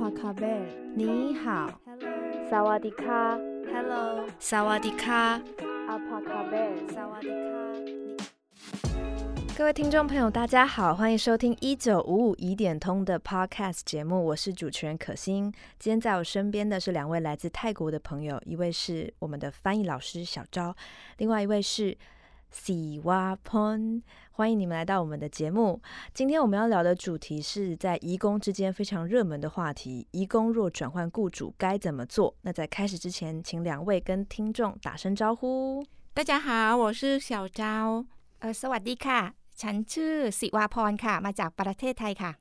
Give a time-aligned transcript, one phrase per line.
[0.00, 0.62] 帕卡贝，
[0.96, 1.78] 你好。
[1.84, 3.38] Hello，萨瓦迪卡
[3.70, 5.38] ，Hello，萨瓦迪卡，
[5.88, 6.72] 阿帕卡贝。
[6.88, 7.34] 萨瓦迪卡。
[9.58, 15.52] 各位听众朋友，大家好，欢迎收听一九五五疑点通的 Podcast 节目，我是主持人可心。
[15.78, 20.74] 今天在我身边的是两位来自泰国的朋友，一位是我们的翻译老师小昭，
[21.18, 21.94] 另外一位是
[22.51, 24.01] Si Wa Pon。
[24.31, 25.81] 欢迎你们来到我们的节目。
[26.13, 32.35] 今天我们要聊的主题是在移工之间非常热门的话题：移工若转换雇主该怎么做？
[32.41, 35.85] 那在开始之前，请两位跟听众打声招呼。
[36.13, 38.05] 大家好，我是小昭。
[38.39, 42.31] เออสวัสดีค่ะ ฉันชื่อสิวาพรค่ะ มาจากประเทศไทยค่ะ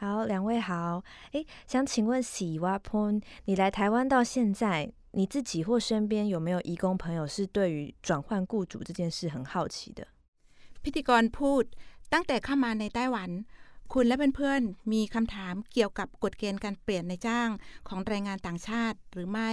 [0.00, 1.02] 好，两位好。
[1.32, 10.06] 诶，想请问喜蛙 Pon，你来台湾到现在， 你自己或身边有没有移工朋友是对于转换雇主这件事很好奇的？
[10.82, 11.64] พิธีกรพูด
[12.12, 13.30] ตั้งแต่เข้ามาในไต้หวัน
[13.92, 17.48] คุณและเพื่อนๆ มีคำถามเกี่ยวกับกฎเกณฑ์การเปลี่ยนในจ้าง
[17.88, 19.50] ของแรงงานต่างชาติหรือไม่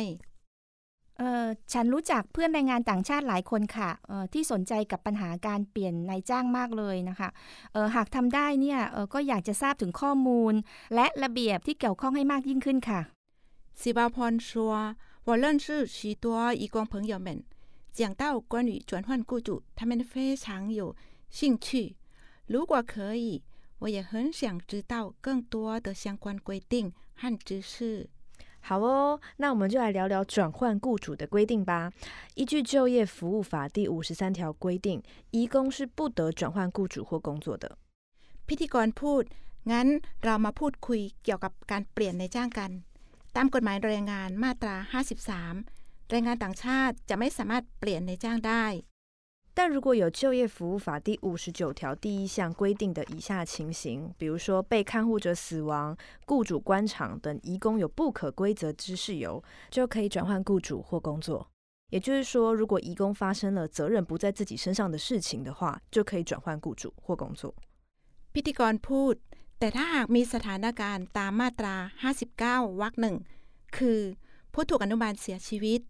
[1.18, 7.30] เออฉันรู้จักเพื่อนแรงงานต่างชาติหลายคนค่ะเออที่สนใจกับปัญหาการเปลี่ยนนายจ้างมากเลยนะคะ
[7.74, 10.54] เออหากทำได้เนี่ยเออก็อยากจะทราบถึงข้อมูล
[10.96, 13.02] และระเบียบที่เกี่ยวข้องให้มากยิ่งขึ้นค่ะ
[13.82, 14.52] สิวาพร说
[15.26, 17.44] 我认识许多义工朋友们
[17.94, 20.96] 讲到关于转换雇主他们非常有
[21.30, 21.96] 兴趣
[22.48, 23.44] 如果可以
[23.80, 28.10] 我也很想知道更多的相关规定和知识
[28.60, 31.90] 好哦，那我们就来聊聊转换雇主的规定吧。
[32.36, 37.78] 依据就业服务法第五十三条规定，移工是不得转换雇主或工作的。
[38.46, 39.24] พิธีกรพูด
[39.72, 39.88] งั้น
[40.24, 42.72] เรามาพูดคุยเกี่ยวกับการเปลี่ยนในจ้างกัน
[43.36, 44.76] ตามกฎหมายแรงงานมาตรา
[45.42, 48.66] 53 แรงงานต่างชาติจะไม่สามารถเปลี่ยนในจ้างได้
[49.60, 61.50] 但如果有就业服务法第五十九条第一项规定的以下情形，比如说被看护者死亡、雇主关场等移工有不可归责之事由，就可以转换雇主或工作。
[61.90, 67.56] 也就是说，如果移工发生了责任不在自己身上的事情的话，就可以转换雇主或工作。
[68.34, 69.16] พิธีกรพูด
[69.63, 71.75] แต่ถ้าหากมีสถานการณ์ตามมาตรา
[72.29, 73.17] 59 วรรคหนึ่ง
[73.79, 74.01] คือ
[74.53, 75.81] ผู้ถูกอนุบาลเสียชีวิต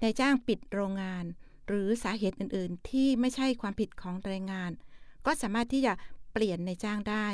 [0.00, 1.24] ในายจ้างปิดโรงงาน
[1.66, 4.70] หรือสาเหตุอื่น ๆ ที่ไม่ใช่ความผิดของแรงงาน
[5.26, 5.92] ก็สามารถที่จะ
[6.32, 7.28] เปลี่ยนในายจ้างได้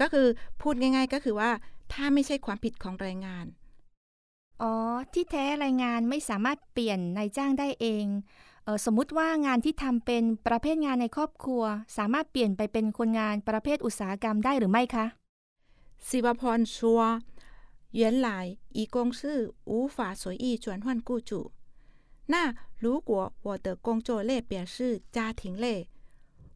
[0.00, 0.26] ก็คือ
[0.60, 1.50] พูดง่าย ๆ ก็คือว่า
[1.92, 3.46] ถ้าไม่ใช่ความผิดของแรงงาน
[4.62, 4.74] อ๋อ
[5.12, 8.06] ที่แท้แรงงานไม่สามารถเปลี่ยนนายจ้างได้เอง
[8.85, 11.63] สมมุติว่างานที่ทำเป็นประเภทงานในครอบครัว
[11.97, 15.05] สามารถเปลี่ยนไปเป็นคนงานประเภทอุตสาหกรรมได้หรือไม่คะ
[16.07, 16.75] สิวพร说
[18.01, 18.29] 原来
[18.77, 19.19] 移工是
[19.69, 21.31] 无法随意转换雇主
[22.27, 22.35] 那
[22.77, 25.65] 如果我的工作类别是家庭类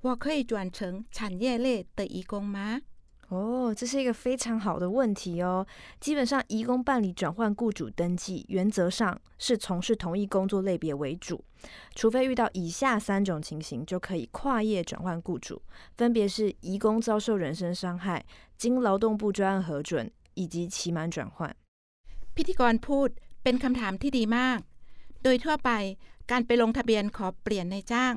[0.02, 2.82] 我可以转成产业类的移工吗
[3.30, 5.66] 哦，这是一个非常好的问题哦。
[6.00, 11.44] 基本上，移工办理转换雇主登记，原则上是从事同一工作类别为主，
[11.96, 15.62] 除非遇到以下三种情形，就可以跨业转换雇主，
[15.98, 18.24] 分别是移工遭受人身伤害、
[18.56, 21.56] 经劳动部专案核准以及期满转换。
[22.36, 23.10] พิธีกรพูด
[23.44, 24.60] เป็นคำถามที่ดีมาก
[25.24, 25.72] โดยทั่วไป
[26.32, 28.16] การไปลงทะเบียนขอเปลี่ยนในายจ้าง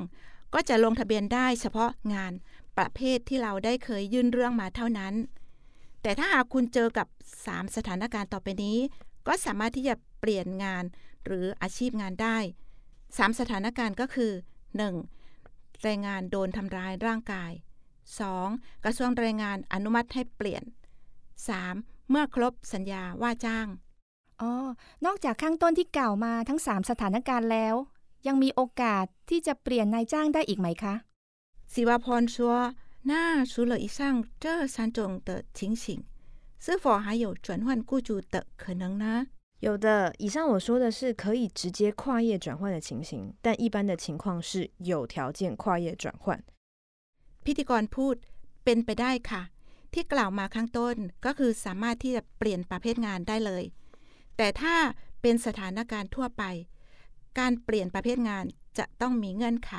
[0.54, 2.32] ก็จะลงทะเบียนได้เฉพาะงาน
[2.77, 5.13] ประเภทที่เราได้เคยยื่นเรื่องมาเท่านั้น
[6.01, 7.07] แต่ถ้าหากคุณเจอกับ
[7.41, 8.77] 3 สถานการณ์ต่อไปนี้
[9.27, 10.83] ก็สามารถที่จะเปลี่ยนงาน
[11.25, 12.37] หรืออาชีพงานได้
[12.89, 14.31] 3 สถานการณ์ก็คือ
[15.07, 15.81] 1.
[15.83, 17.51] แรงงานโดนทำร้ายร่างกาย
[18.17, 18.83] 2.
[18.83, 20.63] กระทรวงแรงงานอนุมัติให้เปลี่ยน
[21.37, 22.09] 3.
[22.09, 23.67] เมื่อครบสัญญาว่าจ้าง
[24.41, 24.51] อ๋อ
[25.05, 27.75] นอกจากข้างต้นที่กล่าวมาทั้ง 3 สถานการณ์แล้ว
[28.27, 30.95] ยังมีโอกาสที่จะเปลี่ยนนายจ้างได้อีกไหมคะ
[31.72, 32.36] สิวพร说
[33.10, 33.98] 那除了以上
[34.42, 36.04] 这三种的情形
[36.64, 39.26] 是否还有转换雇主的可能呢
[39.60, 46.42] 有的，以上我说的是可以直接跨业转换的情形，但一般的情况是有条件跨业转换。
[47.44, 48.16] พิธีกรพูด
[48.64, 49.42] เป็นไปได้ค่ะ
[49.92, 53.65] ที่กล่าวมาข้างต้นก็คือสามารถที่จะเปลี่ยนประเภทงานได้เลย
[54.36, 54.74] แต่ถ้า
[55.21, 56.42] เป็นสถานการณ์ทั่วไป
[57.38, 58.44] การเปลี่ยนประเภทงาน
[58.78, 59.72] จะต้องมีเงื่อนไข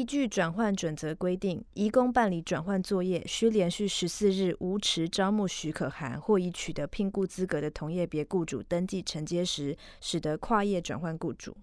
[0.00, 11.54] 依据转换准则规定，移工办理转换作业需连续十四日无持招募许可函，或已取得聘雇资格的同业别雇主登记承接时，使得跨业转换雇主。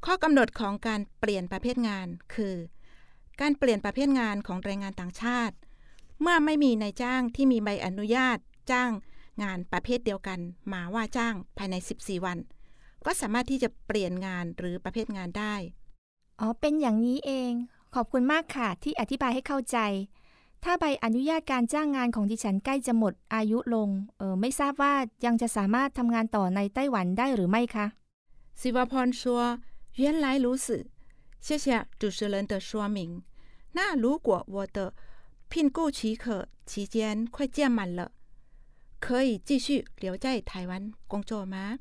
[0.00, 2.56] ข้อกำหนดของการเปลี่ยนประเภทงาน คือ
[3.40, 5.54] การเปลี่ยนประเภทงานของแรงงานต่างชาติ
[6.20, 8.38] เมื่อไม่มีนายจ้างที่มีใบอนุญาต
[8.70, 8.90] จ้าง
[9.42, 10.40] งานประเภทเดียวกัน
[10.72, 12.38] มาว่าจ้างภายใน 14 วัน
[13.06, 15.54] ก็สามารถที่จะเปลี่ยนงานหรือประเภทงานได้
[16.40, 17.52] อ๋อ เป็นอย่างนี้เอง
[17.94, 19.78] ขอบคุณมากค่ะ ที่อธิบายให้เข้าใจ
[20.64, 23.88] ถ้าใบอนุญาตการจ้างงานของดิฉันใกล้จะหมดอายุลง
[24.18, 24.94] เออไม่ทราบว่า
[25.24, 27.86] ยังจะสามารถทำงานต่อในไต้หวันได้หรือไม่คะ
[28.60, 29.22] ศิวพร说
[30.02, 30.64] 原来如此
[31.46, 31.66] 谢谢
[32.00, 32.98] 主持人的说明
[33.76, 34.78] 那如果我的
[35.50, 36.24] 聘雇许可
[36.70, 38.12] 期间快届满了
[39.00, 41.78] 可以继续留在台湾工作吗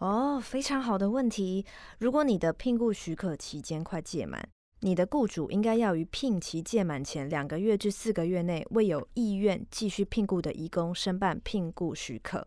[0.00, 1.66] 哦，非常好的问题。
[1.98, 4.48] 如果你的聘雇许可期间快届满，
[4.80, 12.46] 你的雇主应该要于聘期届满前两个月至四个月内，为有意愿继续聘雇的移工申办聘雇许可。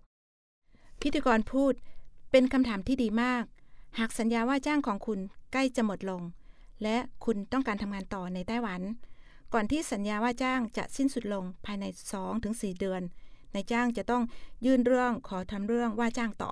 [1.00, 1.74] พิธีกรพูด
[2.32, 3.44] เป็นคำถามที่ดีมาก
[4.00, 5.20] หากสัญญาว่าจ้างของคุณ
[5.52, 6.22] ใกล้จะหมดลง
[6.84, 8.82] และคุณต้องการทำงานต่อในไต้หวัน
[9.54, 11.86] ก่อนที่สัญญาว่าจ้างจะสิ้นสุดลงภายใน
[12.34, 13.02] 2-4 เดือน
[13.54, 14.24] นายจ้างจะต้อง
[14.66, 16.52] ยื่นเรื่องขอทำเรื่องว่าจ้างต่อ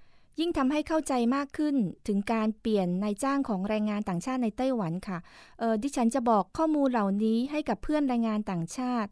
[0.40, 1.76] ยิ่งทำให้เข้าใจมากขึ้น
[2.08, 5.18] ถึงการเปลี่ยนนายจ้างของแรงงานต่างชาติในไต้หวันค่ะ
[5.58, 9.10] เออดิฉันจะบอกข้อมูลเหล่านี้ให้กับเพื่อนแรงงานต่างชาติ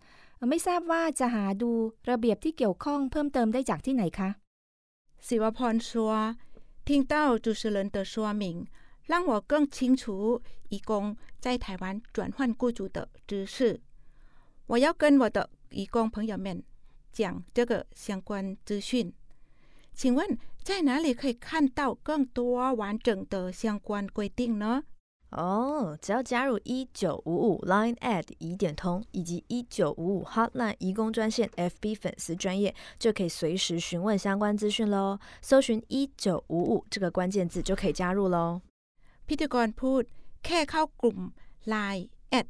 [0.51, 1.71] ไม่ทราบว่าจะหาดู
[2.11, 4.29] ระเบียบที่เกี่ยวข้องเพิ่มเติมได้จากที่ไหนคะ
[5.27, 5.91] ศิวพร说
[6.87, 7.15] 听到
[7.45, 8.45] 主持人的说明
[9.11, 10.05] 让我更清楚
[10.69, 10.91] 义工
[11.45, 13.81] 在台湾转换雇主的知识
[14.67, 15.39] 我要跟我的
[15.71, 16.62] 义工朋友们
[17.12, 19.12] 讲这个相关资讯
[19.99, 24.83] 请问在哪里可以看到更多完整的相关规定呢？
[25.31, 35.19] 哦，只要加入一九五五 Line at 疑点通以及一九五五 Hotline 移工专线 FB 粉丝专业，就可以随时询问相关资讯喽。
[35.43, 38.61] 搜寻一九五五这个关键字就可以加入喽。
[39.27, 40.03] พิธีกรพูด
[40.45, 41.19] แค่เข้ากลุ่ม
[41.73, 42.47] Line at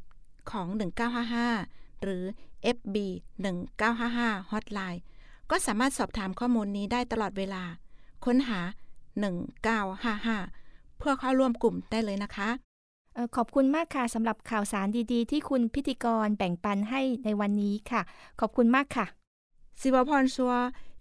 [0.50, 1.66] ของ1955
[2.02, 2.24] หรือ
[2.76, 2.96] FB
[3.38, 5.00] 1955 Hotline
[5.50, 7.62] ก็สามารถสอบถามข้อมูลนี้ได้ตลอดเวลา
[8.24, 8.60] ค้นหา
[10.18, 12.48] 1955 เพื่อเข้าร่วมกลุ่มได้เลยนะคะ
[13.36, 18.02] ขอบคุณมากค่ะสำหรับข่าวสารดีๆ ที่คุณพิธีกรแบ่งปันให้ในวันนี้ค่ะ
[18.40, 19.06] ขอบคุณมากค่ะ
[19.80, 20.36] ศิวพร说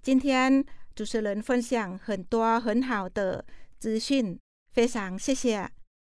[0.06, 0.26] 今天
[0.98, 1.72] 主持人分享
[2.06, 2.34] 很多
[2.66, 3.20] 很好的
[3.82, 4.08] 资讯
[4.76, 4.96] 非常
[5.26, 5.44] 谢谢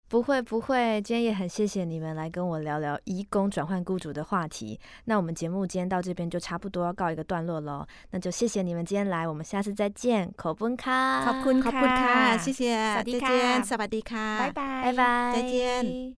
[0.09, 4.81] 不会不会，今天也很谢谢你们来跟我聊聊移工转换雇主的话题。
[5.05, 16.17] 那我们节目今天到这边就差不多要告一个段落喽，那就谢谢你们今天来，我们下次再见，口奔卡，口奔卡，谢谢，再见，萨瓦迪卡，拜拜，拜拜，再见。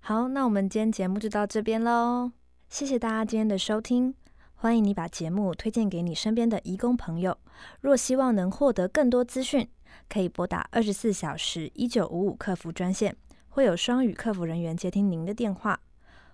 [0.00, 2.30] 好，那我们今天节目就到这边喽，
[2.68, 4.14] 谢谢大家今天的收听。
[4.54, 7.36] 欢迎你把节目推荐给你身边的义工朋友。
[7.80, 9.68] 若希望能获得更多资讯，
[10.08, 13.14] 可以拨打二十四小时一九五五客服专线
[13.54, 15.78] 会有双语客服人员接听您的电话，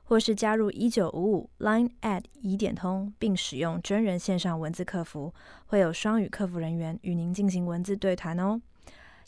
[0.04, 5.34] 或是加入一九五五 Line at 疑点通，并使用真人线上文字客服，
[5.66, 8.58] 会有双语客服人员与您进行文字对谈哦。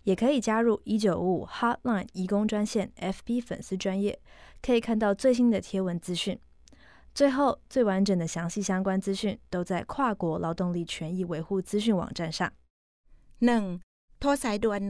[0.05, 4.19] 也可以加入一九五五 Hotline 移工专线 FB 粉丝专业，
[4.63, 6.39] 可以看到最新的贴文资讯。
[7.15, 12.51] 最后，最完整的详细相关资讯都在跨国劳动力权益维护资讯网站上。
[13.41, 13.79] ห
[14.25, 14.81] โทรสายด่วน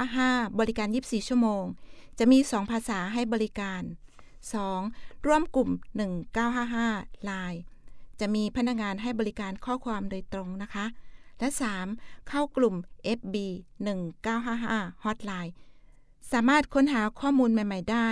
[0.00, 1.64] 1955 บริการ 24 ชั่วโมง
[2.18, 3.82] จะมี 2 ภาษาให้บริการ
[4.54, 5.26] 2.
[5.26, 5.70] ร่วมกลุ่ม
[6.48, 7.60] 1955 Line
[8.20, 10.86] จะมีพนักงานให้บริการข้อความโดยตรงนะคะ
[11.38, 11.48] และ
[11.88, 12.28] 3.
[12.28, 12.74] เข้ากลุ่ม
[13.18, 13.36] FB
[14.24, 15.52] 1955 Hotline
[16.32, 18.08] สามารถค้นหาข้อมูลใหม่ ๆ ได้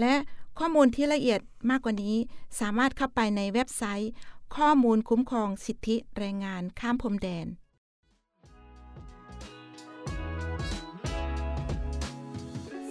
[0.00, 0.14] และ
[0.58, 2.16] ข้อมูลที่ละเอียดมากกว่านี้
[2.60, 4.12] สามารถเข้าไปในเว็บไซต์
[4.56, 7.48] ข้อมูลคุ้มครองสิทธิแรงงานข้ามพรมแดน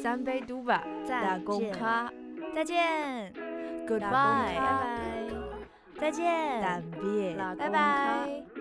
[0.07, 2.09] 三杯嘟吧，打工卡，
[2.55, 3.29] 再见
[3.85, 6.81] ，Goodbye，拜拜，再见，
[7.57, 8.56] 拜拜。